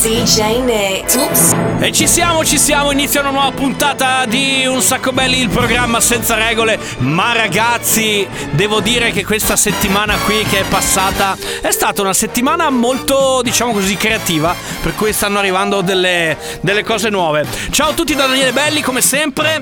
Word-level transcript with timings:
DJ 0.00 0.60
Nick. 0.62 1.16
Oops. 1.16 1.54
E 1.80 1.90
ci 1.90 2.06
siamo, 2.06 2.44
ci 2.44 2.56
siamo, 2.56 2.92
inizia 2.92 3.20
una 3.20 3.30
nuova 3.30 3.50
puntata 3.50 4.26
di 4.26 4.64
Un 4.64 4.80
sacco 4.80 5.10
belli, 5.10 5.40
il 5.40 5.48
programma 5.48 6.00
senza 6.00 6.36
regole. 6.36 6.78
Ma 6.98 7.32
ragazzi, 7.32 8.26
devo 8.52 8.80
dire 8.80 9.10
che 9.10 9.24
questa 9.24 9.56
settimana 9.56 10.16
qui 10.24 10.44
che 10.44 10.60
è 10.60 10.64
passata 10.68 11.36
è 11.60 11.70
stata 11.72 12.00
una 12.02 12.12
settimana 12.12 12.70
molto, 12.70 13.40
diciamo 13.42 13.72
così, 13.72 13.96
creativa, 13.96 14.54
per 14.82 14.94
cui 14.94 15.12
stanno 15.12 15.40
arrivando 15.40 15.80
delle, 15.80 16.36
delle 16.60 16.84
cose 16.84 17.08
nuove. 17.08 17.44
Ciao 17.70 17.90
a 17.90 17.92
tutti 17.92 18.14
da 18.14 18.26
Daniele 18.26 18.52
Belli, 18.52 18.82
come 18.82 19.00
sempre. 19.00 19.60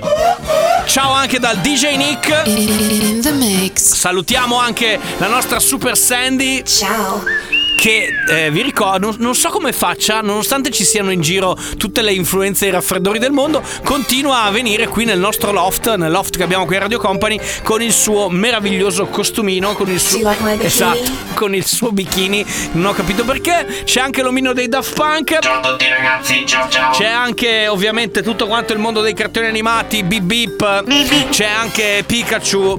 Ciao 0.84 1.12
anche 1.12 1.38
dal 1.38 1.56
DJ 1.58 1.96
Nick. 1.96 2.42
In 2.44 3.22
the 3.22 3.32
mix. 3.32 3.94
Salutiamo 3.94 4.58
anche 4.58 5.00
la 5.16 5.28
nostra 5.28 5.58
Super 5.60 5.96
Sandy 5.96 6.62
Ciao. 6.62 7.55
Che 7.76 8.08
eh, 8.28 8.50
vi 8.50 8.62
ricordo, 8.62 9.06
non, 9.06 9.16
non 9.18 9.34
so 9.34 9.50
come 9.50 9.72
faccia, 9.72 10.20
nonostante 10.20 10.70
ci 10.70 10.84
siano 10.84 11.10
in 11.10 11.20
giro 11.20 11.56
tutte 11.76 12.02
le 12.02 12.12
influenze 12.12 12.64
e 12.64 12.68
i 12.68 12.70
raffreddori 12.72 13.18
del 13.18 13.32
mondo, 13.32 13.62
continua 13.84 14.42
a 14.42 14.50
venire 14.50 14.88
qui 14.88 15.04
nel 15.04 15.18
nostro 15.18 15.52
loft, 15.52 15.94
nel 15.94 16.10
loft 16.10 16.36
che 16.36 16.42
abbiamo 16.42 16.64
qui 16.64 16.76
a 16.76 16.80
Radio 16.80 16.98
Company, 16.98 17.38
con 17.62 17.82
il 17.82 17.92
suo 17.92 18.28
meraviglioso 18.28 19.06
costumino, 19.06 19.74
con 19.74 19.88
il 19.90 20.00
suo... 20.00 20.18
Like? 20.18 20.64
Esatto, 20.64 21.10
con 21.34 21.54
il 21.54 21.64
suo 21.64 21.92
bikini, 21.92 22.44
non 22.72 22.86
ho 22.86 22.92
capito 22.94 23.24
perché, 23.24 23.82
c'è 23.84 24.00
anche 24.00 24.22
l'omino 24.22 24.52
dei 24.52 24.68
Daft 24.68 24.94
Punk. 24.94 25.38
Ciao 25.40 25.60
a 25.60 25.60
tutti 25.60 25.86
ragazzi, 25.88 26.44
ciao 26.46 26.68
ciao. 26.68 26.92
C'è 26.92 27.06
anche 27.06 27.68
ovviamente 27.68 28.22
tutto 28.22 28.46
quanto 28.46 28.72
il 28.72 28.78
mondo 28.78 29.02
dei 29.02 29.14
cartoni 29.14 29.46
animati, 29.46 30.02
Bip 30.02 30.22
Bip, 30.22 30.84
c'è 31.28 31.46
anche 31.46 32.02
Pikachu. 32.06 32.78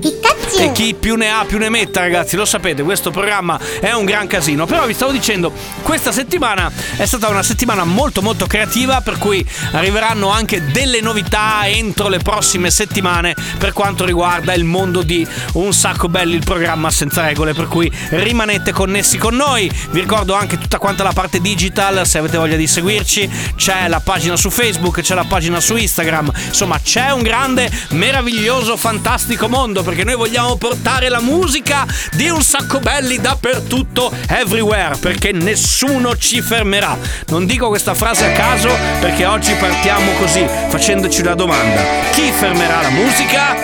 E 0.60 0.72
chi 0.72 0.96
più 0.96 1.16
ne 1.16 1.30
ha 1.30 1.46
più 1.46 1.60
ne 1.60 1.70
metta 1.70 2.00
ragazzi, 2.00 2.36
lo 2.36 2.46
sapete, 2.46 2.82
questo 2.82 3.12
programma 3.12 3.60
è 3.80 3.92
un 3.92 4.06
gran 4.06 4.26
casino. 4.28 4.66
Però 4.66 4.87
vi 4.88 4.94
stavo 4.94 5.12
dicendo, 5.12 5.52
questa 5.84 6.12
settimana 6.12 6.72
è 6.96 7.06
stata 7.06 7.28
una 7.28 7.44
settimana 7.44 7.84
molto 7.84 8.22
molto 8.22 8.48
creativa 8.48 9.02
per 9.02 9.18
cui 9.18 9.46
arriveranno 9.72 10.30
anche 10.30 10.72
delle 10.72 11.02
novità 11.02 11.68
entro 11.68 12.08
le 12.08 12.20
prossime 12.20 12.72
settimane 12.72 13.36
per 13.58 13.74
quanto 13.74 14.06
riguarda 14.06 14.54
il 14.54 14.64
mondo 14.64 15.04
di 15.04 15.28
Un 15.54 15.74
sacco 15.74 16.08
belli, 16.08 16.36
il 16.36 16.44
programma 16.44 16.90
senza 16.90 17.22
regole, 17.22 17.54
per 17.54 17.68
cui 17.68 17.92
rimanete 18.10 18.72
connessi 18.72 19.18
con 19.18 19.36
noi. 19.36 19.70
Vi 19.90 20.00
ricordo 20.00 20.34
anche 20.34 20.58
tutta 20.58 20.78
quanta 20.78 21.04
la 21.04 21.14
parte 21.14 21.40
digital, 21.42 22.08
se 22.08 22.20
avete 22.20 22.38
voglia 22.38 22.56
di 22.56 22.68
seguirci, 22.68 23.30
c'è 23.56 23.88
la 23.88 24.00
pagina 24.00 24.38
su 24.38 24.50
Facebook, 24.50 25.02
c'è 25.02 25.16
la 25.16 25.26
pagina 25.26 25.60
su 25.60 25.76
Instagram, 25.76 26.32
insomma 26.48 26.80
c'è 26.80 27.12
un 27.12 27.22
grande, 27.22 27.70
meraviglioso, 27.90 28.78
fantastico 28.78 29.50
mondo 29.50 29.84
perché 29.84 30.04
noi 30.04 30.16
vogliamo 30.16 30.56
portare 30.56 31.10
la 31.10 31.22
musica 31.22 31.86
di 32.14 32.30
Un 32.30 32.42
sacco 32.42 32.80
belli 32.80 33.20
dappertutto, 33.20 34.12
everywhere, 34.28 34.77
perché 35.00 35.32
nessuno 35.32 36.16
ci 36.18 36.42
fermerà. 36.42 36.98
Non 37.28 37.46
dico 37.46 37.68
questa 37.68 37.94
frase 37.96 38.26
a 38.26 38.32
caso 38.32 38.70
perché 39.00 39.26
oggi 39.26 39.54
partiamo 39.54 40.12
così, 40.20 40.46
facendoci 40.68 41.22
una 41.22 41.34
domanda. 41.34 41.82
Chi 42.12 42.32
fermerà 42.32 42.82
la 42.84 42.90
musica? 42.90 43.56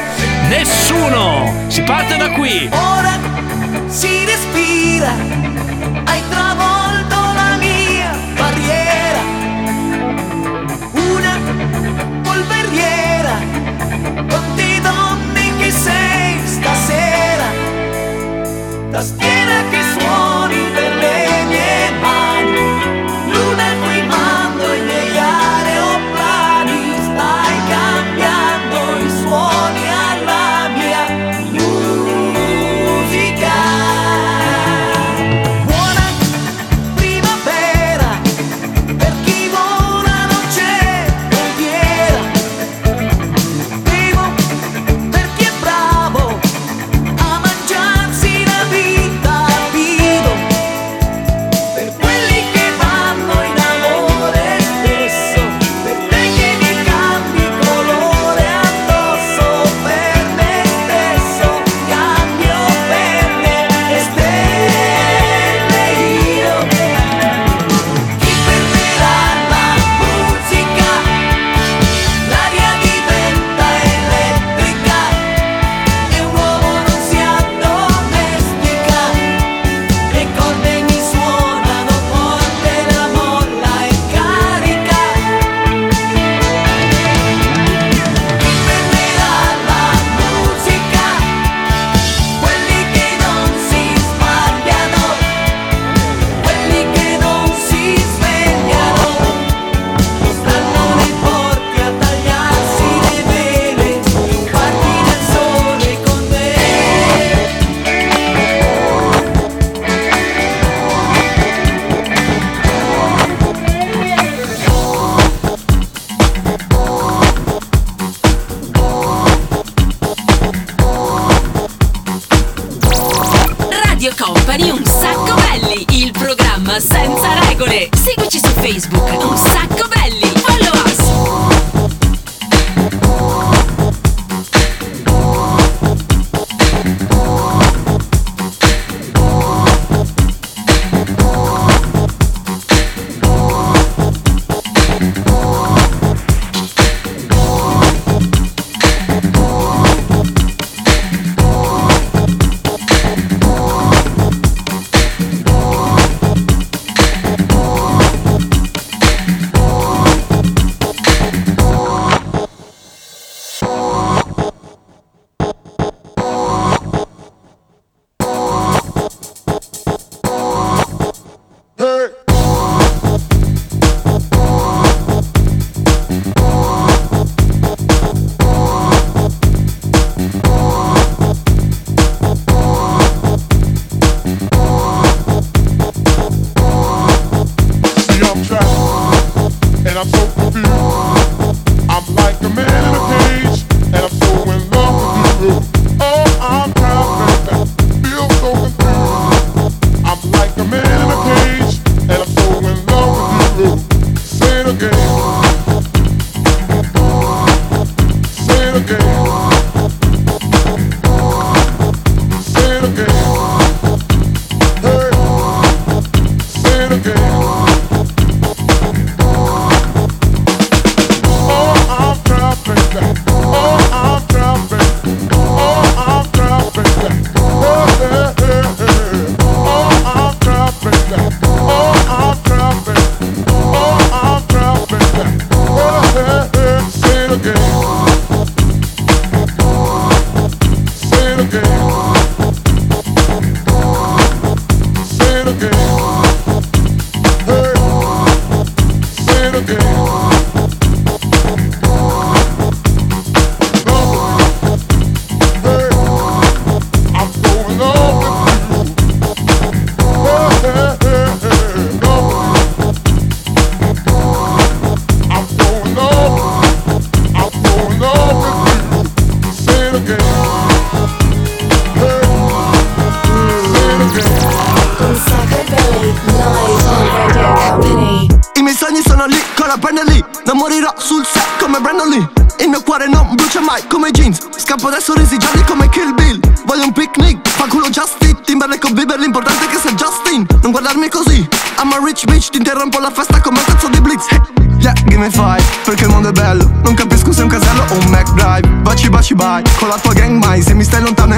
Nessuno! 0.48 1.66
Si 1.68 1.82
parte 1.84 2.18
da 2.18 2.32
qui! 2.32 2.68
Ora 2.72 3.20
si 3.88 4.26
respira, 4.26 5.14
hai 6.06 6.22
travolto 6.30 7.16
la 7.16 7.58
mia 7.60 8.12
barriera, 8.36 9.20
una 10.94 11.40
polveriera, 12.24 13.38
quante 14.28 14.82
donne 14.82 15.58
che 15.60 15.72
sei 15.72 16.40
stasera, 16.46 17.46
tastiera 18.92 19.33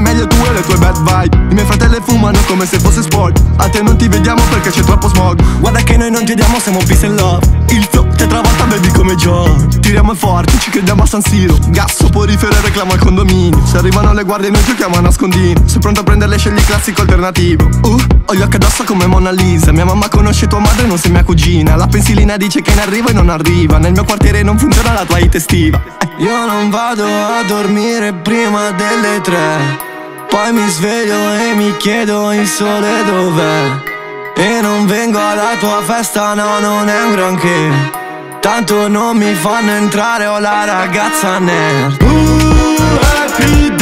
meglio 0.06 0.28
tu 0.28 0.38
e 0.46 0.54
le 0.54 0.62
tue 0.62 0.78
bad 0.78 0.98
vibe. 0.98 1.36
I 1.50 1.54
miei 1.54 1.66
fratelli 1.66 1.98
fumano 2.02 2.38
come 2.46 2.66
se 2.66 2.80
fosse 2.80 3.02
sport. 3.02 3.42
A 3.57 3.68
te 3.68 3.81
non 3.81 3.98
ti 3.98 4.07
vediamo 4.07 4.42
perché 4.50 4.69
c'è 4.69 4.81
troppo 4.81 5.10
smog. 5.10 5.42
Guarda 5.60 5.81
che 5.81 5.98
noi 5.98 6.12
non 6.12 6.24
chiediamo, 6.24 6.60
siamo 6.60 6.80
peace 6.86 7.06
and 7.07 7.19
love. 7.19 7.46
Il 7.69 7.86
flow 7.90 8.07
ti 8.16 8.28
travolta, 8.28 8.63
baby 8.66 8.90
come 8.92 9.16
John 9.16 9.68
Tiriamo 9.81 10.13
forte, 10.13 10.57
ci 10.60 10.69
crediamo 10.69 11.04
a 11.04 11.06
San 11.06 11.22
Siro. 11.22 11.57
Gas 11.68 11.96
soporifero 11.96 12.56
e 12.56 12.62
reclamo 12.62 12.94
al 12.94 13.00
condominio. 13.00 13.66
Se 13.66 13.78
arrivano 13.78 14.13
le 14.13 14.24
guardie 14.24 14.50
noi 14.50 14.63
giochiamo 14.63 14.96
a 14.96 15.02
nascondino. 15.02 15.62
Sei 15.66 15.80
pronto 15.80 16.02
a 16.02 16.04
prenderle 16.04 16.38
scegli 16.38 16.63
classico 16.63 17.01
alternativo. 17.01 17.68
Uh, 17.84 17.98
ho 18.25 18.36
gli 18.36 18.42
occhi 18.42 18.56
addosso 18.56 18.84
come 18.84 19.08
Mona 19.08 19.31
Lisa. 19.31 19.72
Mia 19.72 19.86
mamma 19.86 20.08
conosce 20.10 20.48
tua 20.48 20.60
madre, 20.60 20.86
non 20.86 20.98
sei 20.98 21.12
mia 21.12 21.24
cugina. 21.24 21.75
La 21.75 21.88
pensilina 21.88 22.38
dice 22.38 22.62
che 22.62 22.72
in 22.72 22.80
arrivo 22.80 23.10
e 23.10 23.13
non 23.13 23.30
arriva. 23.30 23.78
Nel 23.78 23.92
mio 23.92 24.04
quartiere 24.04 24.44
non 24.44 24.58
funziona 24.58 24.94
la 24.94 25.06
tua 25.06 25.19
hit 25.19 25.36
estiva. 25.36 25.81
Eh, 26.00 26.24
Io 26.24 26.46
non 26.46 26.69
vado 26.69 27.06
a 27.06 27.44
dormire 27.46 28.13
prima 28.13 28.72
delle 28.72 29.22
tre 29.22 29.94
Poi 30.36 30.52
mi 30.52 30.68
sveglio 30.68 31.34
e 31.34 31.54
mi 31.54 31.78
chiedo 31.78 32.34
il 32.34 32.46
sole 32.46 33.06
dov'è. 33.06 33.62
E 34.36 34.60
non 34.60 34.86
vengo 34.86 35.18
alla 35.18 35.56
tua 35.58 35.82
festa, 35.82 36.34
no, 36.34 36.60
non 36.60 36.90
è 36.90 37.04
un 37.04 37.12
granché. 37.12 37.72
Tanto 38.42 38.90
non 38.90 39.16
mi 39.16 39.34
fanno 39.34 39.72
entrare, 39.72 40.26
ho 40.26 40.38
la 40.40 40.66
ragazza 40.66 41.40
nerd 41.40 42.02
Ooh, 42.02 43.00
happy 43.00 43.75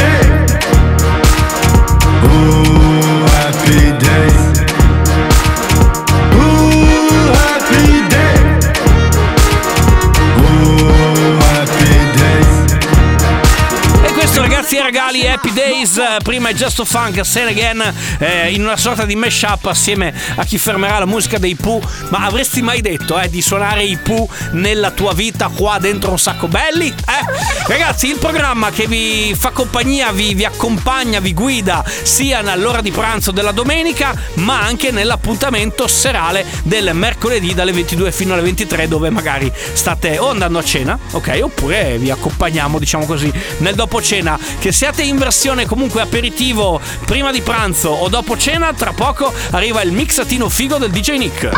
regali 14.84 15.26
Happy 15.26 15.54
Days 15.54 16.00
Prima 16.24 16.50
è 16.50 16.54
Just 16.54 16.84
Funk 16.84 17.26
Sen 17.26 17.48
Again 17.48 17.94
eh, 18.20 18.52
In 18.52 18.64
una 18.64 18.76
sorta 18.76 19.06
di 19.06 19.16
mashup 19.16 19.66
assieme 19.68 20.14
a 20.36 20.44
chi 20.44 20.58
fermerà 20.58 21.00
la 21.00 21.06
musica 21.06 21.38
dei 21.38 21.56
Pooh 21.56 21.82
Ma 22.10 22.26
avresti 22.26 22.62
mai 22.62 22.82
detto 22.82 23.18
eh, 23.18 23.30
di 23.30 23.42
suonare 23.42 23.84
i 23.84 23.98
Pooh 23.98 24.28
nella 24.52 24.92
tua 24.92 25.14
vita 25.14 25.48
qua 25.48 25.78
dentro 25.80 26.12
un 26.12 26.20
sacco 26.20 26.48
belli? 26.48 26.88
Eh? 26.88 27.68
Ragazzi 27.68 28.08
il 28.08 28.18
programma 28.18 28.72
che 28.72 28.88
vi 28.88 29.34
fa 29.38 29.52
compagnia 29.52 30.12
vi, 30.12 30.34
vi 30.34 30.44
accompagna, 30.44 31.22
vi 31.22 31.34
guida 31.34 31.84
Sia 32.04 32.40
all'ora 32.40 32.82
di 32.82 32.92
pranzo 32.92 33.32
della 33.32 33.52
domenica 33.52 34.14
Ma 34.36 34.62
anche 34.62 34.92
nell'appuntamento 34.92 35.88
serale 35.88 36.46
del 36.64 36.92
mercoledì 36.94 37.54
dalle 37.54 37.72
22 37.72 38.12
fino 38.12 38.34
alle 38.34 38.42
23 38.42 38.90
Dove 38.90 39.10
magari 39.10 39.52
state 39.74 40.18
o 40.18 40.30
andando 40.30 40.60
a 40.60 40.64
cena 40.64 41.00
Ok 41.12 41.40
oppure 41.42 41.98
vi 41.98 42.12
accompagniamo 42.12 42.80
diciamo 42.80 43.06
così 43.06 43.32
nel 43.60 43.76
dopo 43.76 44.02
cena 44.02 44.38
che 44.60 44.72
siate 44.74 45.04
in 45.04 45.18
versione 45.18 45.66
comunque 45.66 46.02
aperitivo 46.02 46.82
prima 47.06 47.32
di 47.32 47.42
pranzo 47.42 47.90
o 47.90 48.10
dopo 48.10 48.36
cena 48.36 48.74
tra 48.74 48.92
poco 48.92 49.32
arriva 49.52 49.82
il 49.84 49.92
mixatino 49.92 50.50
figo 50.50 50.78
del 50.78 50.90
DJ 50.90 51.18
Nick 51.18 51.50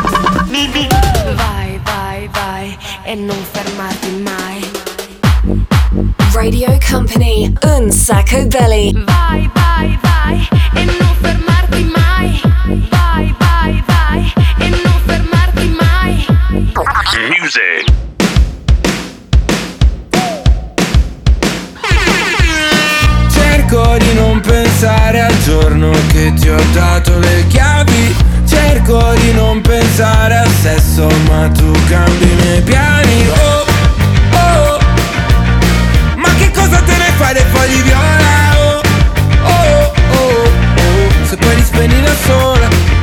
Vai, 1.34 1.80
vai, 1.82 2.28
vai 2.28 2.78
e 3.04 3.14
non 3.14 3.36
fermarti 3.50 4.10
mai. 4.22 4.70
Radio 6.32 6.78
Company. 6.88 7.52
Un 7.62 7.90
sacco 7.90 8.46
belly. 8.46 8.92
Vai, 9.04 9.50
vai, 9.54 9.98
vai 10.02 10.48
e 10.74 10.84
non 10.84 11.14
fermarti 11.20 11.84
mai. 11.84 12.40
Vai, 12.90 13.34
vai, 13.38 13.84
vai 13.86 14.32
e 14.58 14.68
non 14.68 15.00
fermarti 15.06 15.76
mai. 15.78 16.26
Music. 17.40 17.95
Cerco 23.76 23.98
di 23.98 24.14
non 24.14 24.40
pensare 24.40 25.20
al 25.20 25.38
giorno 25.44 25.90
che 26.08 26.32
ti 26.32 26.48
ho 26.48 26.56
dato 26.72 27.18
le 27.18 27.46
chiavi. 27.46 28.16
Cerco 28.48 29.12
di 29.20 29.34
non 29.34 29.60
pensare 29.60 30.34
al 30.34 30.48
sesso 30.62 31.06
ma 31.28 31.46
tu 31.50 31.70
cambi 31.86 32.24
i 32.24 32.34
miei 32.40 32.62
piani. 32.62 33.28
Oh, 33.28 33.66
oh. 34.32 34.78
Ma 36.16 36.28
che 36.38 36.50
cosa 36.52 36.78
te 36.78 36.96
ne 36.96 37.12
fai 37.18 37.34
dei 37.34 37.44
fogli 37.52 37.82
viola? 37.82 38.56
Oh, 38.56 38.80
oh, 39.42 39.92
oh, 40.10 40.50
oh. 40.80 41.26
Se 41.28 41.36
poi 41.36 41.54
li 41.54 41.62
spegni 41.62 42.00
da 42.00 42.14
sola 42.24 42.95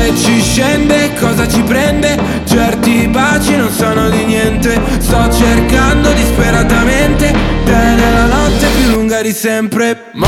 Se 0.00 0.16
ci 0.16 0.40
scende 0.40 1.12
cosa 1.20 1.46
ci 1.46 1.60
prende? 1.60 2.16
Certi 2.46 3.06
baci 3.08 3.54
non 3.54 3.70
sono 3.70 4.08
di 4.08 4.24
niente. 4.24 4.80
Sto 4.98 5.30
cercando 5.30 6.10
disperatamente. 6.14 7.30
Te 7.64 7.70
nella 7.70 8.24
notte 8.24 8.66
più 8.78 8.92
lunga 8.92 9.20
di 9.20 9.30
sempre. 9.30 10.04
Ma, 10.12 10.26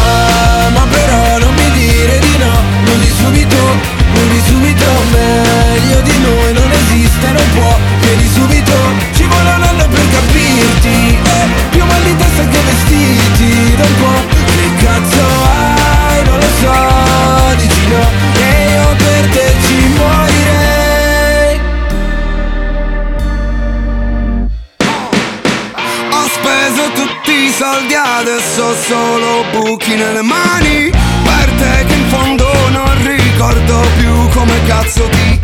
però 0.91 1.39
non 1.39 1.55
mi 1.55 1.71
dire 1.73 2.19
di 2.19 2.37
no. 2.37 2.53
Non 2.85 3.01
di 3.01 3.13
subito, 3.17 3.57
non 4.13 4.29
di 4.29 4.41
subito. 4.47 4.85
Meglio 5.11 6.01
di 6.03 6.19
noi 6.21 6.53
non 6.53 6.71
esiste, 6.71 7.27
non 7.33 7.49
può 7.55 7.75
Chiedi 8.01 8.29
subito, 8.29 8.75
ci 9.15 9.25
vuole 9.25 9.55
un 9.57 9.63
anno 9.63 9.89
per 9.89 10.05
capirti. 10.13 11.17
Eh, 11.17 11.47
Più 11.71 11.83
mal 11.83 12.03
di 12.03 12.15
testa 12.15 12.47
che 12.47 12.59
vestiti. 12.69 13.75
Da 13.77 13.85
un 13.85 13.95
po' 13.97 14.21
che 14.45 14.85
cazzo 14.85 15.25
hai, 15.49 16.25
non 16.25 16.39
lo 16.39 16.51
so 16.61 17.55
Dici 17.57 17.87
no 17.89 18.32
solo 28.83 29.45
buchi 29.53 29.95
nelle 29.95 30.23
mani. 30.23 30.91
Per 30.91 31.51
te 31.59 31.85
che 31.87 31.95
in 31.95 32.09
fondo 32.09 32.51
non 32.71 33.07
ricordo 33.07 33.81
più 33.97 34.29
come 34.31 34.65
cazzo 34.67 35.09
ti 35.09 35.42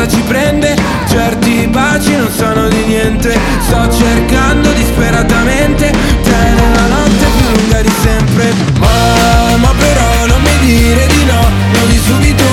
cosa 0.00 0.08
ci 0.08 0.22
prende. 0.22 0.76
Certi 1.08 1.66
baci 1.68 2.16
non 2.16 2.30
sono 2.30 2.68
di 2.68 2.84
niente. 2.86 3.38
Sto 3.66 3.88
cercando 3.92 4.72
disperatamente. 4.72 5.90
Te 6.22 6.30
nella 6.30 6.86
notte 6.86 7.26
più 7.36 7.60
lunga 7.60 7.82
di 7.82 7.92
sempre. 8.02 8.52
Mamma 8.78 9.72
però 9.76 10.26
non 10.26 10.40
mi 10.40 10.58
dire 10.64 11.06
di 11.06 11.24
no. 11.24 11.42
Muori 11.72 12.00
subito, 12.04 12.44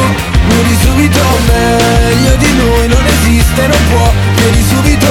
muori 0.50 0.78
subito. 0.82 1.20
Meglio 1.48 2.36
di 2.36 2.58
noi 2.58 2.88
non 2.88 3.06
esiste, 3.06 3.68
non 3.68 3.80
può. 3.92 4.12
Muori 4.40 4.64
subito, 4.68 5.08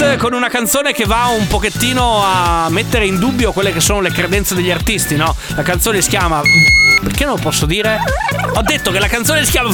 Con 0.00 0.32
una 0.32 0.48
canzone 0.48 0.92
che 0.92 1.04
va 1.04 1.26
un 1.26 1.46
pochettino 1.46 2.22
a 2.24 2.68
mettere 2.70 3.04
in 3.04 3.18
dubbio 3.18 3.52
quelle 3.52 3.70
che 3.70 3.80
sono 3.80 4.00
le 4.00 4.10
credenze 4.10 4.54
degli 4.54 4.70
artisti, 4.70 5.14
no? 5.14 5.36
La 5.54 5.62
canzone 5.62 6.00
si 6.00 6.08
chiama. 6.08 6.40
Perché 7.02 7.24
non 7.26 7.34
lo 7.34 7.40
posso 7.40 7.66
dire? 7.66 7.98
Ho 8.54 8.62
detto 8.62 8.90
che 8.90 8.98
la 8.98 9.08
canzone 9.08 9.44
si 9.44 9.50
chiama. 9.50 9.70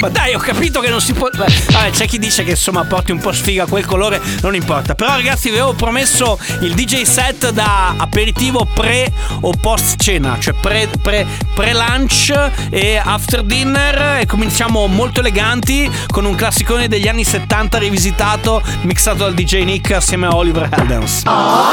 Ma 0.00 0.08
dai, 0.08 0.34
ho 0.34 0.38
capito 0.38 0.80
che 0.80 0.88
non 0.88 1.00
si 1.00 1.12
può. 1.12 1.28
Vabbè, 1.32 1.90
c'è 1.90 2.06
chi 2.06 2.18
dice 2.18 2.44
che 2.44 2.50
insomma 2.50 2.84
porti 2.84 3.12
un 3.12 3.18
po' 3.18 3.32
sfiga 3.32 3.64
quel 3.66 3.86
colore, 3.86 4.20
non 4.42 4.54
importa. 4.54 4.94
Però, 4.94 5.14
ragazzi, 5.14 5.48
vi 5.48 5.56
avevo 5.56 5.72
promesso 5.72 6.38
il 6.60 6.74
DJ 6.74 7.02
set 7.02 7.50
da 7.50 7.94
aperitivo 7.96 8.66
pre 8.74 9.10
o 9.40 9.52
post 9.60 10.00
cena, 10.00 10.36
cioè 10.38 10.54
pre, 10.54 10.88
pre, 11.00 11.26
pre-lunch 11.54 12.32
e 12.70 13.00
after 13.02 13.42
dinner. 13.44 14.20
E 14.20 14.26
cominciamo 14.26 14.86
molto 14.88 15.20
eleganti 15.20 15.90
con 16.08 16.24
un 16.24 16.34
classicone 16.34 16.88
degli 16.88 17.08
anni 17.08 17.24
70 17.24 17.78
rivisitato, 17.78 18.62
mixato 18.82 19.24
dal 19.24 19.34
DJ 19.34 19.63
DJ 19.64 19.70
Nick 19.70 19.90
assieme 19.92 20.26
a 20.26 20.30
Oliver 20.30 20.68
Heldens. 20.70 21.22
Oh, 21.26 21.70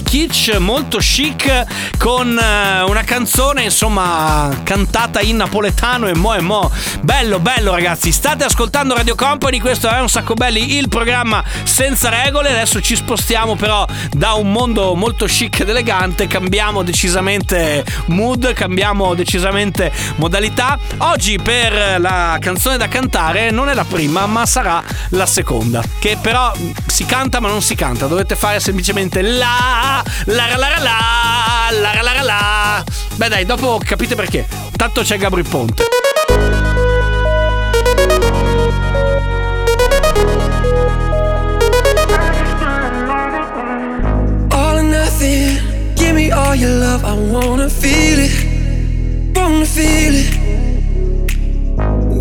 Kitsch, 0.00 0.56
molto 0.58 0.98
chic, 0.98 1.96
con 1.98 2.38
eh, 2.38 2.82
una 2.82 3.02
canzone 3.02 3.64
insomma 3.64 4.50
cantata 4.62 5.20
in 5.20 5.36
napoletano 5.36 6.06
e 6.06 6.14
mo 6.14 6.34
e 6.34 6.40
mo. 6.40 6.70
Bello, 7.00 7.38
bello 7.40 7.72
ragazzi, 7.72 8.12
state 8.12 8.44
ascoltando 8.44 8.94
Radio 8.94 9.14
Company, 9.14 9.58
questo 9.58 9.88
è 9.88 10.00
un 10.00 10.08
sacco 10.08 10.34
belli, 10.34 10.76
il 10.76 10.88
programma 10.88 11.44
senza 11.64 12.08
regole, 12.08 12.50
adesso 12.50 12.80
ci 12.80 12.96
spostiamo 12.96 13.56
però 13.56 13.84
da 14.12 14.34
un 14.34 14.50
mondo 14.52 14.94
molto 14.94 15.26
chic 15.26 15.60
ed 15.60 15.68
elegante, 15.68 16.26
cambiamo 16.26 16.82
decisamente 16.82 17.84
mood, 18.06 18.52
cambiamo 18.52 19.14
decisamente 19.14 19.92
modalità. 20.16 20.78
Oggi 20.98 21.38
per 21.38 22.00
la 22.00 22.38
canzone 22.40 22.76
da 22.76 22.88
cantare 22.88 23.50
non 23.50 23.68
è 23.68 23.74
la 23.74 23.84
prima, 23.84 24.26
ma 24.26 24.46
sarà 24.46 24.82
la 25.10 25.26
seconda, 25.26 25.82
che 25.98 26.16
però 26.20 26.52
si 26.86 27.04
canta 27.04 27.40
ma 27.40 27.48
non 27.48 27.62
si 27.62 27.74
canta, 27.74 28.06
dovete 28.06 28.36
fare 28.36 28.60
semplicemente 28.60 29.22
la 29.22 29.81
la 30.26 30.46
la 30.46 30.56
la 30.56 30.68
la 30.78 31.70
la 31.70 32.02
la 32.02 32.12
la 32.12 32.22
la. 32.22 32.84
Beh 33.16 33.28
dai, 33.28 33.44
dopo 33.44 33.80
capite 33.84 34.14
perché. 34.14 34.46
Tanto 34.76 35.02
c'è 35.02 35.16
Gabri 35.18 35.42
Ponte. 35.42 35.84
All 44.50 44.76
or 44.76 44.82
nothing. 44.82 45.60
Give 45.94 46.14
me 46.14 46.30
all 46.30 46.54
your 46.54 46.78
love. 46.78 47.04
I 47.04 47.14
wanna 47.30 47.68
feel 47.68 48.18
it. 48.18 49.36
Wanna 49.36 49.64
feel 49.64 50.14
it. 50.14 50.40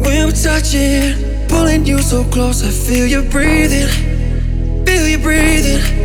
We're 0.03 0.31
touching, 0.31 1.47
pulling 1.47 1.85
you 1.85 1.99
so 1.99 2.23
close, 2.25 2.63
I 2.63 2.69
feel 2.69 3.05
you 3.05 3.21
breathing. 3.21 3.87
Feel 4.85 5.07
you 5.07 5.19
breathing. 5.19 6.00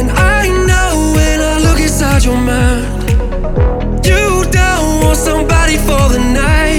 And 0.00 0.10
I 0.12 0.48
know 0.48 1.12
when 1.14 1.42
I 1.42 1.58
look 1.58 1.78
inside 1.78 2.24
your 2.24 2.34
mind, 2.34 2.86
you 4.06 4.50
don't 4.50 5.04
want 5.04 5.18
somebody 5.18 5.76
for 5.76 6.08
the 6.08 6.18
night. 6.32 6.69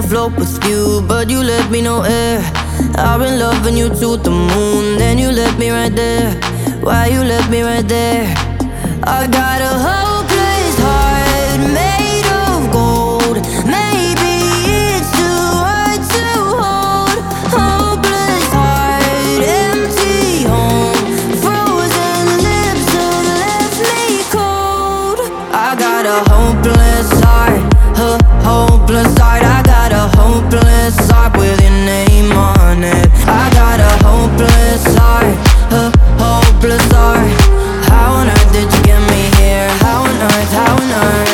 afloat 0.00 0.32
with 0.36 0.64
you, 0.64 1.02
but 1.06 1.28
you 1.28 1.42
left 1.42 1.70
me 1.70 1.82
no 1.82 2.02
air. 2.02 2.38
Eh. 2.38 2.94
I've 2.96 3.20
been 3.20 3.38
loving 3.38 3.76
you 3.76 3.88
to 3.88 4.16
the 4.16 4.30
moon, 4.30 4.98
then 4.98 5.18
you 5.18 5.30
left 5.30 5.58
me 5.58 5.70
right 5.70 5.94
there. 5.94 6.32
Why 6.80 7.06
you 7.08 7.22
left 7.22 7.50
me 7.50 7.60
right 7.62 7.86
there? 7.86 8.24
I 9.04 9.26
got 9.38 9.60
a 9.60 9.74
hopeless 9.88 10.76
heart 10.84 11.60
made 11.78 12.28
of 12.44 12.60
gold. 12.72 13.36
Maybe 13.76 14.32
it's 14.96 15.10
too 15.20 15.42
hard 15.64 16.00
to 16.16 16.26
hold. 16.62 17.16
Hopeless 17.58 18.46
heart, 18.56 19.04
empty 19.64 20.44
home, 20.52 21.00
frozen 21.44 22.24
lips 22.48 22.86
that 22.96 23.22
left 23.44 23.78
me 23.90 24.04
cold. 24.36 25.18
I 25.52 25.76
got 25.84 26.04
a 26.16 26.18
hopeless 26.32 27.10
heart, 27.24 27.60
a 28.08 28.10
hopeless 28.48 29.12
heart. 29.18 29.42
I 29.42 29.59
How 37.88 38.12
on 38.20 38.28
earth 38.28 38.52
did 38.52 38.72
you 38.72 38.82
get 38.82 39.00
me 39.10 39.22
here? 39.38 39.68
How 39.82 40.02
on 40.02 40.20
earth? 40.20 40.52
How 40.52 40.74
on 40.76 40.90
earth? 41.00 41.30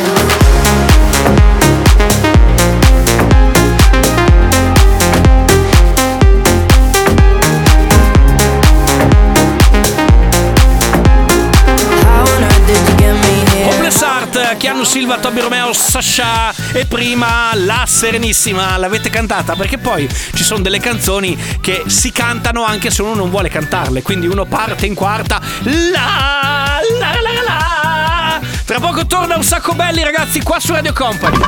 How 12.05 12.25
on 12.33 12.43
earth 12.43 12.67
did 12.67 12.83
you 12.89 12.97
get 12.97 13.15
me 13.25 13.35
here? 13.51 13.67
Hopeless 13.67 14.01
Heart, 14.01 14.35
Chiano 14.61 14.85
Silva, 14.85 15.17
Toby 15.21 15.41
Romeo, 15.41 15.73
Sasha 15.73 16.56
e 16.79 16.87
prima 16.87 17.53
La 17.55 17.85
Serenissima. 17.87 18.77
L'avete 18.77 19.09
cantata? 19.09 19.55
Perché 19.55 19.79
poi 19.79 20.09
ci 20.35 20.45
sono 20.45 20.61
delle 20.61 20.79
canzoni 20.79 21.37
che 21.61 21.85
si 21.87 22.13
cantano 22.13 22.65
anche 22.65 22.91
se 22.91 23.03
uno 23.03 23.15
non 23.15 23.31
vuole 23.31 23.49
cantarle. 23.49 24.03
Quindi 24.03 24.27
uno 24.27 24.45
parte 24.45 24.87
in 24.87 24.95
quarta. 24.95 25.41
La 25.63 26.79
la 26.99 27.21
la 27.21 27.43
la. 27.47 28.41
Tra 28.65 28.79
poco 28.79 29.07
torna 29.07 29.37
un 29.37 29.43
sacco 29.43 29.73
belli 29.75 30.03
ragazzi 30.03 30.43
qua 30.43 30.61
su 30.61 30.73
Radio 30.73 30.93
Company. 30.93 31.39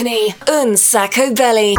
Company, 0.00 0.34
un 0.48 0.76
sacco 0.78 1.30
belly. 1.32 1.74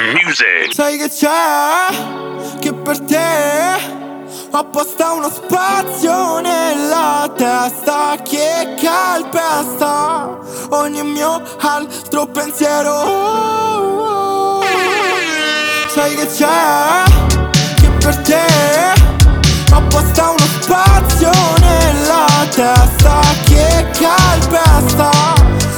Music. 0.00 0.72
Sai 0.72 0.96
che 0.96 1.08
c'è? 1.08 2.60
Che 2.60 2.72
per 2.72 3.00
te 3.00 3.18
ho 4.52 4.58
apposta 4.58 5.10
uno 5.10 5.28
spazio 5.28 6.38
nella 6.38 7.32
testa 7.36 8.14
che 8.22 8.76
calpesta 8.80 10.38
ogni 10.68 11.02
mio 11.02 11.42
altro 11.58 12.26
pensiero. 12.26 12.92
Sai 15.88 16.14
che 16.14 16.26
c'è? 16.28 17.02
Che 17.74 17.90
per 17.98 18.16
te 18.18 18.44
ho 19.72 19.76
apposta 19.78 20.28
uno 20.28 20.46
spazio 20.60 21.30
nella 21.58 22.26
testa 22.50 23.20
che 23.46 23.90
calpesta 23.98 25.10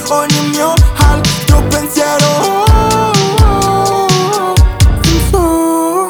ogni 0.08 0.48
mio 0.50 0.66
altro 0.68 0.74
pensiero. 0.74 0.85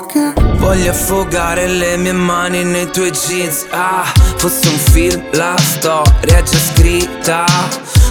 Che 0.08 0.32
Voglio 0.56 0.90
affogare 0.90 1.66
le 1.66 1.98
mie 1.98 2.12
mani 2.12 2.64
nei 2.64 2.90
tuoi 2.90 3.10
jeans. 3.10 3.66
Ah, 3.70 4.10
fosse 4.36 4.68
un 4.68 4.78
film, 4.78 5.22
la 5.32 5.54
storia 5.58 6.38
è 6.38 6.42
già 6.42 6.58
scritta. 6.58 7.44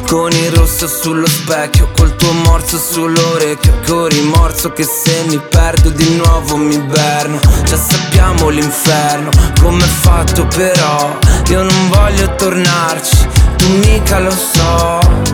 Con 0.07 0.31
il 0.31 0.51
rosso 0.51 0.87
sullo 0.87 1.25
specchio, 1.25 1.89
col 1.97 2.15
tuo 2.15 2.31
morso 2.33 2.77
sull'orecchio. 2.77 3.73
Con 3.87 4.09
rimorso 4.09 4.71
che 4.71 4.83
se 4.83 5.25
mi 5.27 5.39
perdo 5.49 5.89
di 5.89 6.17
nuovo 6.17 6.57
mi 6.57 6.77
berno. 6.77 7.39
Già 7.63 7.77
sappiamo 7.77 8.49
l'inferno, 8.49 9.31
com'è 9.59 9.81
fatto 9.81 10.45
però. 10.55 11.17
Io 11.49 11.63
non 11.63 11.89
voglio 11.89 12.35
tornarci, 12.35 13.27
tu 13.55 13.67
mica 13.77 14.19
lo 14.19 14.31
so 14.31 15.24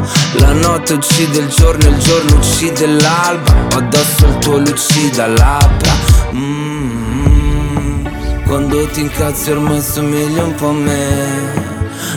notte 0.81 0.93
uccide 0.93 1.39
il 1.39 1.47
giorno, 1.47 1.87
il 1.89 1.97
giorno 1.99 2.35
uccide 2.35 2.87
l'alba. 2.87 3.51
Ho 3.73 3.77
addosso 3.77 4.25
il 4.25 4.37
tuo 4.39 4.57
lucida 4.57 5.27
labbra. 5.27 5.91
Mm, 6.33 8.05
Quando 8.45 8.87
ti 8.87 9.01
incazzi 9.01 9.51
ormai 9.51 9.79
somigli 9.81 10.39
un 10.39 10.55
po' 10.55 10.69
a 10.69 10.73
me. 10.73 11.69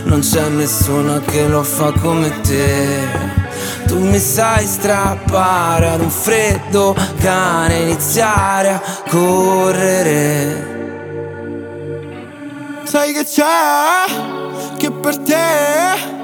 Non 0.05 0.21
c'è 0.21 0.49
nessuno 0.49 1.21
che 1.27 1.47
lo 1.47 1.63
fa 1.63 1.93
come 1.93 2.41
te. 2.41 3.33
Tu 3.87 3.99
mi 3.99 4.19
sai 4.19 4.67
strappare 4.67 5.91
ad 5.91 6.01
un 6.01 6.11
freddo 6.11 6.97
cane 7.21 7.81
Iniziare 7.81 8.71
a 8.71 8.83
correre. 9.11 10.73
Sai 12.85 13.13
che 13.13 13.25
c'è? 13.25 14.05
Che 14.79 14.91
per 14.91 15.19
te 15.19 16.24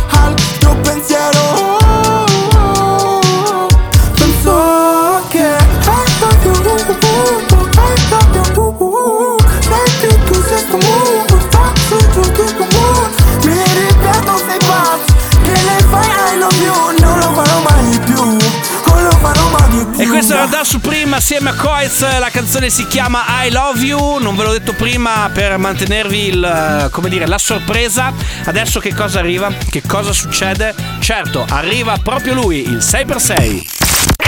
questa 20.21 20.35
era 20.35 20.45
Da 20.45 20.63
Supreme 20.63 21.15
assieme 21.15 21.49
a 21.49 21.55
Coez, 21.55 22.19
la 22.19 22.29
canzone 22.29 22.69
si 22.69 22.85
chiama 22.85 23.23
I 23.43 23.49
Love 23.49 23.79
You, 23.79 24.17
non 24.19 24.35
ve 24.35 24.43
l'ho 24.43 24.51
detto 24.51 24.73
prima 24.73 25.31
per 25.33 25.57
mantenervi 25.57 26.27
il, 26.27 26.89
come 26.91 27.09
dire, 27.09 27.25
la 27.25 27.39
sorpresa. 27.39 28.13
Adesso 28.45 28.79
che 28.79 28.93
cosa 28.93 29.17
arriva? 29.17 29.51
Che 29.51 29.81
cosa 29.87 30.13
succede? 30.13 30.75
Certo, 30.99 31.43
arriva 31.49 31.97
proprio 32.03 32.35
lui, 32.35 32.61
il 32.61 32.77
6x6. 32.77 33.65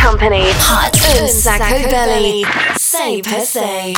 Company, 0.01 0.49
un 1.19 1.27
sacco 1.27 1.87
belly. 1.87 2.43
Say 2.75 3.19
per 3.19 3.41
say. 3.41 3.93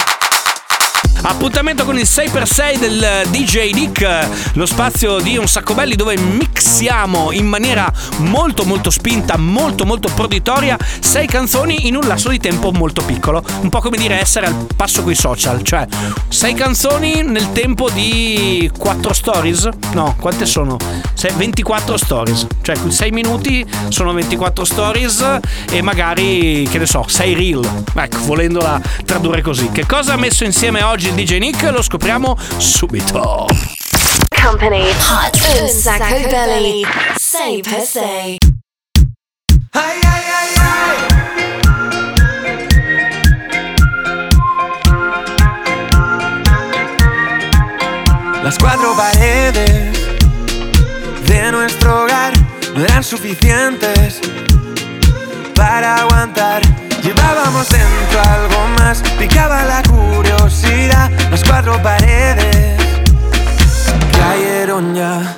Appuntamento 1.27 1.85
con 1.85 1.97
il 1.97 2.03
6x6 2.03 2.77
del 2.77 3.27
DJ 3.29 3.71
Nick, 3.71 4.53
lo 4.53 4.67
spazio 4.67 5.19
di 5.19 5.37
un 5.37 5.47
sacco 5.47 5.73
belli 5.73 5.95
dove 5.95 6.15
mixiamo 6.15 7.31
in 7.31 7.47
maniera 7.47 7.91
molto 8.17 8.63
molto 8.63 8.91
spinta, 8.91 9.35
molto 9.35 9.85
molto 9.85 10.07
proditoria, 10.13 10.77
sei 10.99 11.25
canzoni 11.25 11.87
in 11.87 11.95
un 11.95 12.05
lasso 12.05 12.29
di 12.29 12.37
tempo 12.37 12.71
molto 12.71 13.03
piccolo, 13.03 13.43
un 13.61 13.69
po' 13.69 13.81
come 13.81 13.97
dire 13.97 14.19
essere 14.21 14.45
al 14.45 14.67
passo 14.75 15.01
coi 15.01 15.15
social, 15.15 15.63
cioè 15.63 15.87
sei 16.27 16.53
canzoni 16.53 17.23
nel 17.23 17.51
tempo 17.53 17.89
di 17.89 18.69
4 18.77 19.11
stories? 19.11 19.69
No, 19.93 20.15
quante 20.19 20.45
sono? 20.45 20.77
Se- 21.15 21.33
24 21.35 21.97
stories, 21.97 22.45
cioè 22.61 22.75
6 22.87 23.09
minuti 23.09 23.65
sono 23.89 24.13
24 24.13 24.63
stories 24.63 25.39
e 25.71 25.81
magari, 25.81 26.67
che 26.69 26.77
ne 26.77 26.85
so, 26.85 27.03
6 27.07 27.33
reel, 27.33 27.67
ecco, 27.95 28.19
volendola 28.25 28.79
tradurre 29.03 29.41
così. 29.41 29.71
Che 29.71 29.87
cosa 29.87 30.13
ha 30.13 30.17
messo 30.17 30.43
insieme 30.43 30.83
oggi 30.83 31.13
DJ 31.15 31.39
Nick? 31.39 31.63
Lo 31.71 31.81
scopriamo 31.81 32.37
subito. 32.57 33.47
Company, 34.29 34.83
un 35.61 35.69
sacco 35.69 36.27
belly. 36.29 36.85
Say 37.17 37.61
per 37.61 37.81
say. 37.81 38.37
Las 48.43 48.59
cuatro 48.59 48.93
paredes 48.95 49.97
de 51.27 51.51
nuestro 51.51 52.03
hogar 52.03 52.33
no 52.75 52.83
eran 52.83 53.03
suficientes 53.03 54.19
para 55.55 55.95
aguantar. 55.95 56.61
Llevábamos 57.01 57.69
dentro 57.69 58.21
algo 58.21 58.67
más, 58.79 59.01
picaba 59.17 59.63
la 59.63 59.81
curiosidad. 60.13 61.11
Las 61.31 61.43
cuatro 61.43 61.81
paredes 61.81 62.77
cayeron 64.17 64.95
ya. 64.95 65.37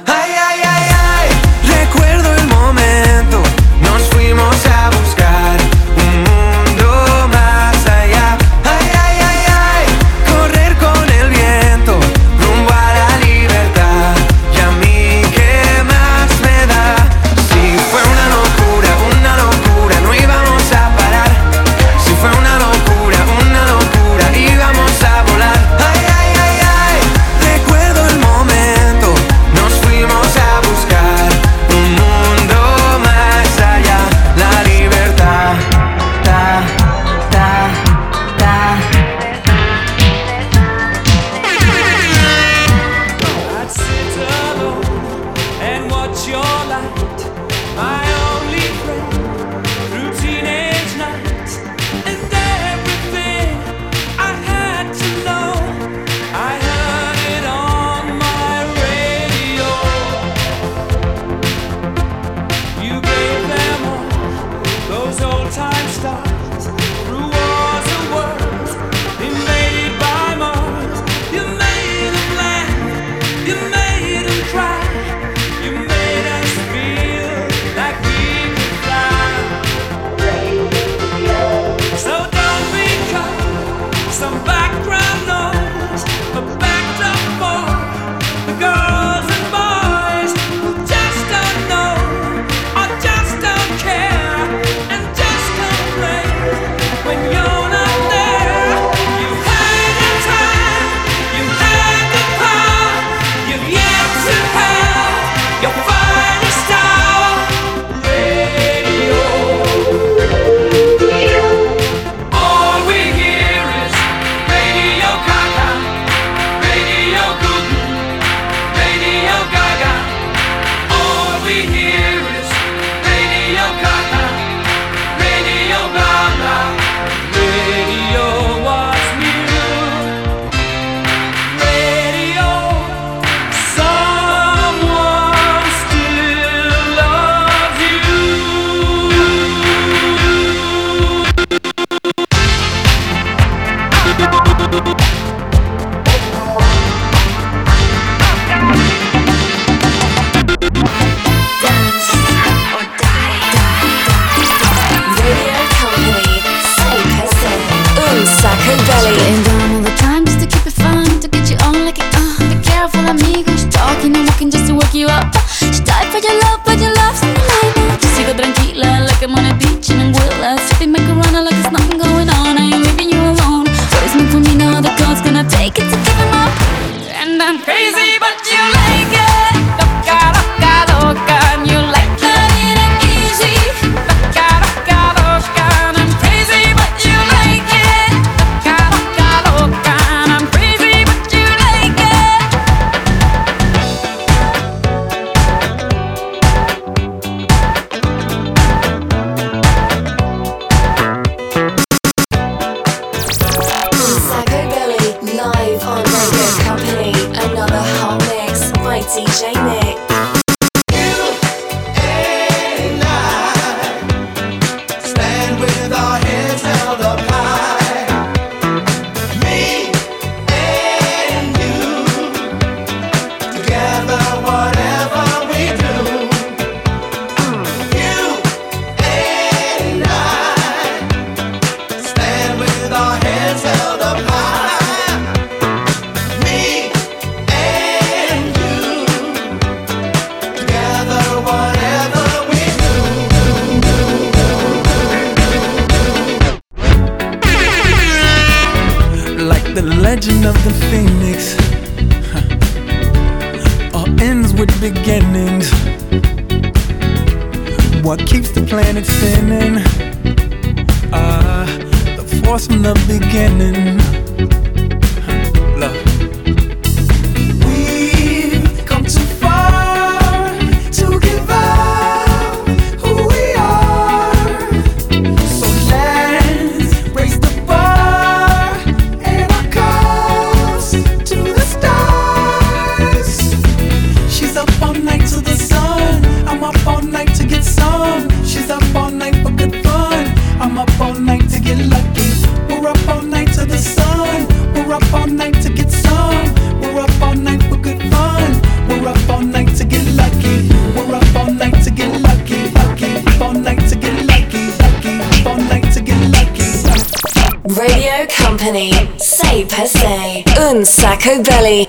Un 311.18 311.24
sacco 311.24 311.42
belly. 311.42 311.87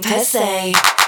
Per 0.00 0.24
se. 0.24 1.01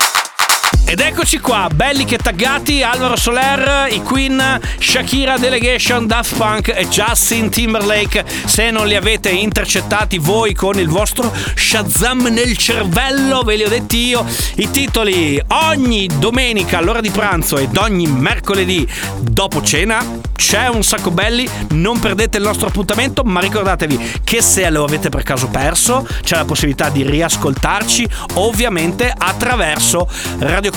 Ed 0.94 1.00
eccoci 1.00 1.40
qua, 1.40 1.68
belli 1.74 2.04
che 2.04 2.18
taggati, 2.18 2.84
Alvaro 2.84 3.16
Soler, 3.16 3.92
i 3.92 4.00
Queen, 4.00 4.60
Shakira 4.78 5.36
Delegation, 5.36 6.06
Daft 6.06 6.36
Punk 6.36 6.68
e 6.68 6.86
Justin 6.86 7.50
Timberlake. 7.50 8.24
Se 8.44 8.70
non 8.70 8.86
li 8.86 8.94
avete 8.94 9.28
intercettati 9.30 10.18
voi 10.18 10.54
con 10.54 10.78
il 10.78 10.88
vostro 10.88 11.32
Shazam 11.56 12.28
nel 12.28 12.56
cervello, 12.56 13.42
ve 13.42 13.56
li 13.56 13.64
ho 13.64 13.68
detti 13.68 14.06
io. 14.06 14.24
I 14.54 14.70
titoli 14.70 15.42
ogni 15.48 16.08
domenica 16.16 16.78
all'ora 16.78 17.00
di 17.00 17.10
pranzo 17.10 17.58
ed 17.58 17.76
ogni 17.76 18.06
mercoledì 18.06 18.86
dopo 19.18 19.62
cena 19.62 20.22
c'è 20.36 20.68
un 20.68 20.84
sacco 20.84 21.10
belli, 21.10 21.48
non 21.70 21.98
perdete 21.98 22.36
il 22.36 22.44
nostro 22.44 22.68
appuntamento, 22.68 23.24
ma 23.24 23.40
ricordatevi 23.40 24.20
che 24.22 24.42
se 24.42 24.68
lo 24.70 24.84
avete 24.84 25.08
per 25.08 25.24
caso 25.24 25.48
perso 25.48 26.06
c'è 26.22 26.36
la 26.36 26.44
possibilità 26.44 26.88
di 26.90 27.02
riascoltarci 27.02 28.08
ovviamente 28.34 29.12
attraverso 29.16 30.08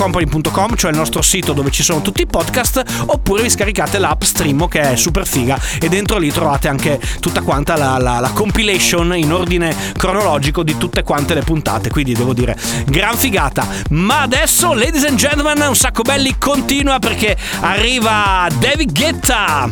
radiocompany.com, 0.08 0.76
cioè 0.76 0.92
il 0.92 0.98
nostro 0.98 1.22
sito 1.22 1.54
dove 1.54 1.72
ci 1.72 1.84
sono 1.84 2.02
tutti 2.02 2.22
i 2.22 2.26
podcast, 2.26 2.84
oppure 3.06 3.44
vi 3.44 3.50
scaricate 3.50 4.00
l'app 4.00 4.22
Streamo 4.24 4.68
che 4.68 4.82
è 4.82 4.96
super 4.96 5.28
figa 5.28 5.60
e 5.80 5.90
dentro 5.90 6.18
lì 6.18 6.32
trovate 6.32 6.68
anche 6.68 7.00
tutta 7.20 7.42
quanta 7.42 7.76
la, 7.78 7.98
la- 7.98 8.20
la 8.20 8.30
compilation 8.30 9.16
in 9.16 9.32
ordine 9.32 9.76
cronologico 9.96 10.64
di 10.64 10.78
tutte 10.78 11.04
quante 11.04 11.34
le 11.34 11.42
puntate, 11.42 11.90
quindi 11.90 12.14
devo 12.14 12.34
dire 12.34 12.58
gran 12.86 13.16
figata. 13.16 13.68
Ma 13.90 14.22
adesso, 14.22 14.74
ladies 14.74 15.06
and 15.06 15.18
gentlemen, 15.18 15.62
un 15.68 15.76
sacco 15.76 16.02
belli 16.02 16.36
continua 16.38 17.00
perché 17.00 17.36
arriva 17.62 18.48
David 18.60 18.92
Guetta. 18.92 19.68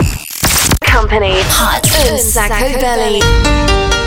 Company. 0.92 1.32
Hot. 1.40 2.12
Un 2.12 2.18
sacco 2.18 2.78
belly. 2.80 4.05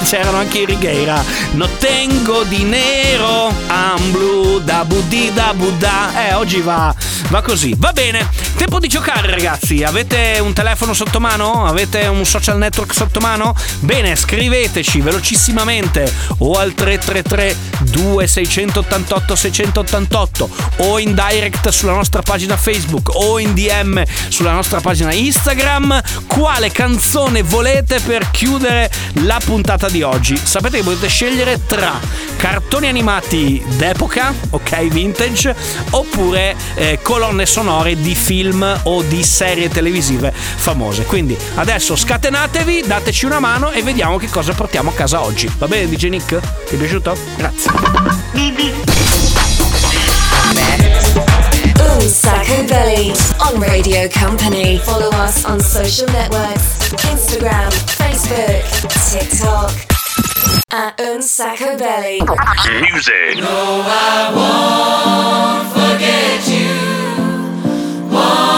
c'erano 0.04 0.38
anche 0.38 0.58
i 0.60 0.64
Righeira. 0.64 1.22
No 1.52 1.68
tengo 1.78 2.42
dinero, 2.44 3.52
am 3.68 4.10
blu 4.10 4.58
da 4.60 4.84
budì 4.84 5.30
da 5.32 5.52
buddà. 5.54 6.28
Eh, 6.28 6.34
oggi 6.34 6.60
va, 6.60 6.94
va 7.28 7.42
così. 7.42 7.74
Va 7.76 7.92
bene, 7.92 8.28
tempo 8.60 8.78
di 8.78 8.88
giocare 8.88 9.30
ragazzi. 9.30 9.82
Avete 9.84 10.38
un 10.38 10.52
telefono 10.52 10.92
sotto 10.92 11.18
mano? 11.18 11.64
Avete 11.64 12.06
un 12.08 12.26
social 12.26 12.58
network 12.58 12.92
sotto 12.92 13.18
mano? 13.18 13.54
Bene, 13.78 14.14
scriveteci 14.14 15.00
velocissimamente 15.00 16.12
o 16.40 16.58
al 16.58 16.74
333 16.74 17.56
2688 17.84 19.34
688 19.34 20.50
o 20.76 20.98
in 20.98 21.14
direct 21.14 21.70
sulla 21.70 21.94
nostra 21.94 22.20
pagina 22.20 22.58
Facebook 22.58 23.08
o 23.14 23.38
in 23.38 23.54
DM 23.54 24.02
sulla 24.28 24.52
nostra 24.52 24.80
pagina 24.80 25.10
Instagram 25.14 25.98
quale 26.26 26.70
canzone 26.70 27.42
volete 27.42 27.98
per 28.00 28.30
chiudere 28.30 28.90
la 29.24 29.40
puntata 29.42 29.88
di 29.88 30.02
oggi. 30.02 30.36
Sapete 30.36 30.76
che 30.76 30.84
potete 30.84 31.08
scegliere 31.08 31.64
tra 31.66 31.98
cartoni 32.36 32.88
animati 32.88 33.62
d'epoca, 33.76 34.34
ok, 34.50 34.88
vintage, 34.88 35.54
oppure 35.90 36.54
eh, 36.74 36.98
colonne 37.02 37.46
sonore 37.46 37.98
di 37.98 38.14
film 38.14 38.48
o 38.84 39.02
di 39.02 39.22
serie 39.22 39.68
televisive 39.68 40.32
famose. 40.32 41.04
Quindi 41.04 41.36
adesso 41.54 41.96
scatenatevi, 41.96 42.84
dateci 42.86 43.24
una 43.24 43.40
mano 43.40 43.70
e 43.70 43.82
vediamo 43.82 44.16
che 44.16 44.28
cosa 44.28 44.52
portiamo 44.52 44.90
a 44.90 44.92
casa 44.92 45.22
oggi. 45.22 45.50
Va 45.58 45.66
bene, 45.66 45.88
DJ 45.88 46.08
Nick? 46.08 46.38
Ti 46.68 46.74
è 46.74 46.78
piaciuto? 46.78 47.16
Grazie. 47.36 47.70
Un 52.00 52.08
sacco 52.08 52.62
belly 52.64 53.12
on 53.38 53.60
Radio 53.62 54.08
Company. 54.08 54.78
Follow 54.78 55.10
us 55.12 55.44
on 55.44 55.60
social 55.60 56.08
networks 56.12 56.92
Instagram, 57.10 57.70
Facebook, 57.70 58.64
TikTok. 59.10 59.86
At 60.72 60.98
Un 61.00 61.22
sacco 61.22 61.76
belly. 61.76 62.20
Music. 62.80 63.38
No, 63.38 63.82
I 63.84 64.32
won't 64.34 65.72
forget 65.72 66.48
you. 66.48 66.89
One. 68.10 68.49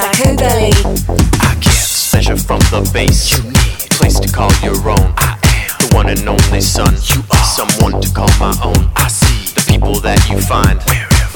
Sacco 0.00 0.34
Belly. 0.34 0.72
Pleasure 2.08 2.36
from 2.36 2.60
the 2.72 2.88
base. 2.90 3.36
You 3.36 3.44
need 3.44 3.90
place 4.00 4.18
to 4.18 4.32
call 4.32 4.48
your 4.64 4.80
own. 4.88 5.12
I 5.20 5.36
am 5.44 5.76
the 5.76 5.94
one 5.94 6.08
and 6.08 6.26
only 6.26 6.62
son. 6.62 6.96
You 7.12 7.20
are 7.30 7.44
someone 7.44 8.00
to 8.00 8.08
call 8.14 8.32
my 8.40 8.56
own. 8.64 8.88
I 8.96 9.08
see 9.08 9.52
the 9.52 9.60
people 9.68 10.00
that 10.00 10.16
you 10.30 10.40
find 10.40 10.80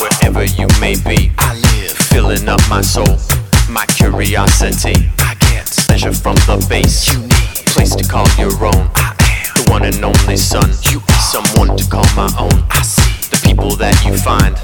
wherever 0.01 0.45
you 0.45 0.67
may 0.81 0.97
be. 1.05 1.31
I 1.37 1.61
live 1.61 1.93
filling 2.09 2.49
up 2.49 2.61
my 2.71 2.81
soul, 2.81 3.21
my 3.69 3.85
curiosity. 4.01 5.13
I 5.21 5.37
get 5.53 5.69
pleasure 5.85 6.15
from 6.15 6.37
the 6.49 6.57
base. 6.67 7.13
You 7.13 7.21
need 7.21 7.69
place 7.69 7.95
to 7.95 8.05
call 8.09 8.25
your 8.41 8.57
own. 8.65 8.89
I 8.97 9.13
am 9.13 9.61
the 9.61 9.65
one 9.69 9.85
and 9.85 10.03
only 10.03 10.39
son. 10.39 10.73
You 10.89 11.05
are 11.05 11.21
someone 11.21 11.77
to 11.77 11.85
call 11.85 12.09
my 12.17 12.33
own. 12.41 12.65
I 12.71 12.81
see 12.81 13.29
the 13.29 13.37
people 13.45 13.77
that 13.77 13.93
you 14.07 14.17
find 14.17 14.57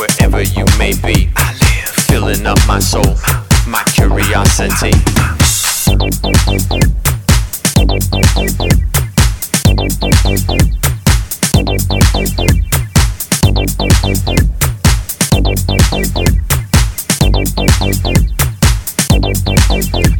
wherever 0.00 0.40
you 0.40 0.64
may 0.78 0.94
be. 1.04 1.28
I 1.36 1.52
live 1.52 1.90
filling 2.08 2.46
up 2.46 2.58
my 2.66 2.78
soul, 2.78 3.14
my 3.68 3.82
curiosity. 3.84 4.92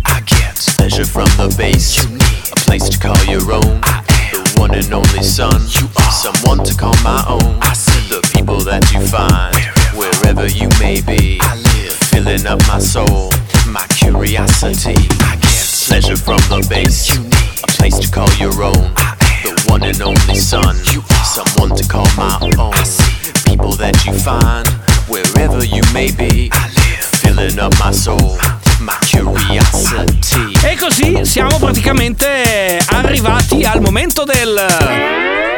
I 0.05 0.21
get 0.27 0.57
pleasure 0.77 1.07
from 1.07 1.31
the 1.39 1.55
base. 1.57 2.05
A 2.53 2.57
place 2.67 2.89
to 2.91 2.99
call 2.99 3.25
your 3.25 3.53
own. 3.53 3.81
The 3.81 4.10
one 4.61 4.75
and 4.75 4.93
only 4.93 5.23
son. 5.23 5.59
You 5.73 5.89
are 5.97 6.13
someone 6.13 6.63
to 6.65 6.77
call 6.77 6.95
my 7.03 7.25
own. 7.27 7.59
I 7.63 7.73
see 7.73 8.07
the 8.13 8.21
people 8.35 8.61
that 8.69 8.85
you 8.93 9.01
find 9.01 9.57
wherever 9.97 10.47
you 10.47 10.69
may 10.79 11.01
be. 11.01 11.41
I 11.41 11.57
live 11.57 11.95
filling 12.13 12.47
up 12.47 12.61
my 12.69 12.79
soul, 12.79 13.33
my 13.67 13.87
curiosity. 13.89 15.01
I 15.25 15.37
get 15.41 15.65
pleasure 15.89 16.17
from 16.17 16.41
the 16.53 16.61
base. 16.69 17.09
A 17.65 17.69
place 17.79 17.99
to 18.01 18.09
call 18.13 18.31
your 18.37 18.53
own. 18.63 18.93
I 19.01 19.17
The 19.43 19.53
one 19.73 19.83
and 19.83 20.01
only 20.03 20.37
son. 20.37 20.77
You 20.93 21.01
are 21.01 21.25
someone 21.25 21.75
to 21.75 21.85
call 21.89 22.09
my 22.17 22.37
own. 22.43 22.75
I 22.75 22.85
see 22.85 23.33
people 23.49 23.73
that 23.81 24.05
you 24.05 24.13
find 24.13 24.69
wherever 25.09 25.65
you 25.65 25.83
may 25.95 26.13
be. 26.13 26.51
I 26.53 26.69
live 26.69 26.90
E 30.63 30.77
così 30.77 31.25
siamo 31.25 31.59
praticamente 31.59 32.81
arrivati 32.87 33.65
al 33.65 33.81
momento 33.81 34.25
del... 34.25 35.50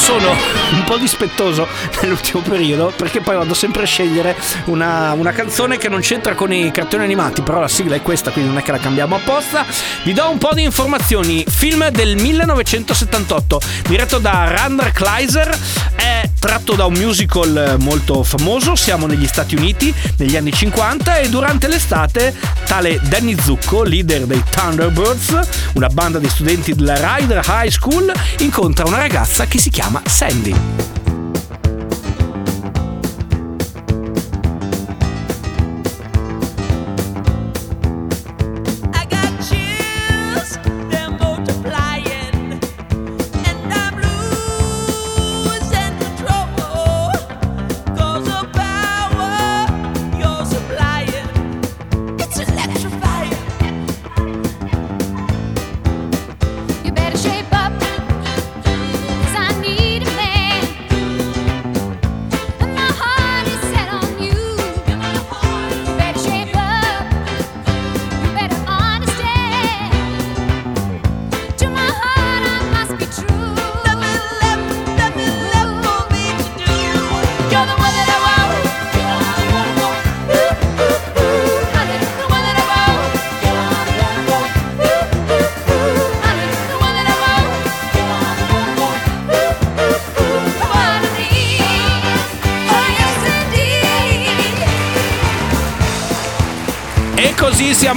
Sono 0.00 0.30
un 0.72 0.84
po' 0.84 0.96
dispettoso 0.96 1.68
nell'ultimo 2.00 2.40
periodo 2.40 2.92
perché 2.96 3.20
poi 3.20 3.36
vado 3.36 3.54
sempre 3.54 3.82
a 3.82 3.86
scegliere 3.86 4.34
una, 4.64 5.12
una 5.12 5.30
canzone 5.32 5.76
che 5.76 5.88
non 5.88 6.00
c'entra 6.00 6.34
con 6.34 6.52
i 6.52 6.70
cartoni 6.72 7.04
animati, 7.04 7.42
però 7.42 7.60
la 7.60 7.68
sigla 7.68 7.96
è 7.96 8.02
questa, 8.02 8.30
quindi 8.30 8.50
non 8.50 8.58
è 8.58 8.62
che 8.64 8.72
la 8.72 8.78
cambiamo 8.78 9.16
apposta. 9.16 9.64
Vi 10.02 10.12
do 10.12 10.30
un 10.30 10.38
po' 10.38 10.54
di 10.54 10.62
informazioni. 10.62 11.44
Film 11.46 11.88
del 11.90 12.16
1978, 12.16 13.60
diretto 13.86 14.18
da 14.18 14.50
Randall 14.50 14.90
Kleiser, 14.92 15.56
è 15.94 16.28
tratto 16.38 16.74
da 16.74 16.86
un 16.86 16.94
musical 16.94 17.76
molto 17.80 18.22
famoso, 18.22 18.74
siamo 18.74 19.06
negli 19.06 19.26
Stati 19.26 19.54
Uniti 19.54 19.94
negli 20.16 20.36
anni 20.36 20.52
50 20.52 21.18
e 21.18 21.28
durante 21.28 21.68
l'estate 21.68 22.34
tale 22.64 22.98
Danny 23.02 23.36
Zucco, 23.38 23.82
leader 23.82 24.22
dei 24.22 24.42
Thunderbirds, 24.48 25.38
una 25.74 25.88
banda 25.88 26.18
di 26.18 26.28
studenti 26.28 26.74
della 26.74 26.94
Ryder 26.96 27.44
High 27.46 27.70
School, 27.70 28.12
incontra 28.38 28.86
una 28.86 28.96
ragazza 28.96 29.46
che 29.46 29.58
si 29.58 29.68
chiama 29.68 29.89
Sandy. 30.08 30.54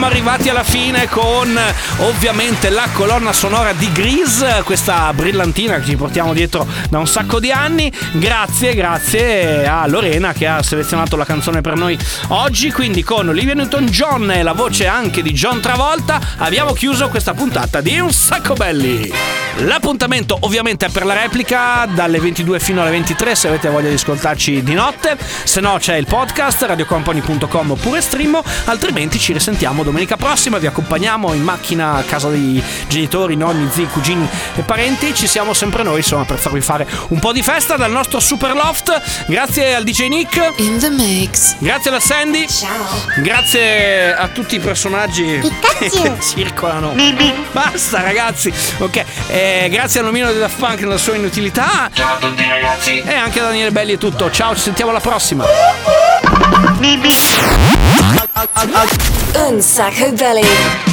Siamo 0.04 0.18
arrivati 0.18 0.49
alla 0.49 0.64
fine 0.64 1.08
con 1.08 1.58
ovviamente 1.99 2.70
la 2.70 2.89
colonna 2.91 3.32
sonora 3.32 3.72
di 3.72 3.89
Grease, 3.93 4.62
questa 4.66 5.14
brillantina 5.14 5.80
che 5.80 5.86
ci 5.86 5.95
portiamo 5.95 6.34
dietro 6.34 6.68
da 6.89 6.99
un 6.99 7.08
sacco 7.08 7.39
di 7.39 7.54
anni. 7.54 7.89
Grazie, 8.12 8.76
grazie 8.76 9.66
a 9.66 9.88
Lorena 9.88 10.34
che 10.34 10.45
ha 10.45 10.62
selezionato 10.62 11.16
la 11.16 11.24
canzone 11.24 11.62
per 11.62 11.78
noi 11.78 11.97
oggi. 12.30 12.70
Quindi 12.70 13.01
con 13.01 13.30
Olivia 13.30 13.54
Newton-John 13.54 14.32
e 14.32 14.43
la 14.43 14.51
voce 14.51 14.88
anche 14.88 15.22
di 15.22 15.32
John 15.32 15.62
Travolta 15.62 16.20
abbiamo 16.38 16.74
chiuso 16.74 17.08
questa 17.08 17.34
puntata 17.34 17.80
di 17.80 17.97
Un 17.97 18.12
Sacco 18.12 18.56
Belli. 18.56 19.43
L'appuntamento 19.58 20.36
ovviamente 20.41 20.88
è 20.88 20.89
per 20.89 21.06
la 21.06 21.14
replica 21.14 21.86
dalle 21.86 22.20
22 22.20 22.60
fino 22.60 22.82
alle 22.82 22.89
23 22.89 23.36
se 23.36 23.47
avete 23.47 23.70
voglia 23.70 23.88
di 23.88 23.93
ascoltarci 23.93 24.64
di 24.64 24.74
notte, 24.74 25.16
se 25.43 25.62
no 25.62 25.78
c'è 25.80 25.95
il 25.95 26.08
podcast 26.08 26.64
radiocompany.com 26.64 27.72
oppure 27.72 28.01
stream, 28.01 28.41
altrimenti 28.66 29.20
ci 29.20 29.32
risentiamo 29.32 29.84
domenica 29.84 30.18
prossima, 30.18 30.58
vi 30.58 30.66
accompagniamo 30.66 31.34
in 31.34 31.43
macchina 31.43 31.93
a 31.93 32.01
casa 32.01 32.30
dei 32.30 32.62
genitori, 32.88 33.36
nonni, 33.36 33.70
zii, 33.72 33.88
cugini 33.88 34.28
e 34.56 34.62
parenti, 34.64 35.14
ci 35.14 35.28
siamo 35.28 35.54
sempre 35.54 35.84
noi 35.84 35.97
insomma 35.97 36.26
per 36.26 36.39
farvi 36.39 36.62
fare 36.62 36.88
un 37.10 37.20
po' 37.20 37.32
di 37.32 37.43
festa 37.43 37.78
dal 37.78 37.91
nostro 37.91 38.20
super 38.20 38.54
loft. 38.54 39.01
Grazie 39.28 39.76
al 39.76 39.84
DJ 39.84 40.08
Nick. 40.08 40.54
In 40.58 40.80
the 40.80 40.89
mix. 40.89 41.56
Grazie 41.60 41.91
alla 41.91 41.99
Sandy. 41.99 42.47
Ciao. 42.47 43.22
Grazie 43.22 44.16
a 44.16 44.28
tutti 44.30 44.56
i 44.56 44.60
personaggi 44.60 45.39
che 45.78 46.14
circolano. 46.22 46.95
Basta 47.51 48.01
ragazzi. 48.01 48.51
Ok, 48.80 49.04
eh, 49.28 49.43
grazie 49.70 50.00
a 50.00 50.04
Nomino 50.04 50.32
di 50.32 50.39
Daft 50.39 50.58
Punk 50.58 50.80
nella 50.82 50.98
sua 50.98 51.16
inutilità. 51.16 51.89
Ciao 51.94 52.16
a 52.16 52.18
tutti 52.18 52.48
ragazzi. 52.48 53.00
E 53.00 53.14
anche 53.14 53.39
a 53.39 53.44
Daniele 53.44 53.72
Belli 53.72 53.94
è 53.94 53.98
tutto. 53.98 54.32
Ciao, 54.32 54.56
ci 54.56 54.62
sentiamo 54.62 54.91
alla 54.91 55.00
prossima. 55.00 55.46
Un 59.36 59.62
Sacco 59.62 60.12
Belly. 60.12 60.93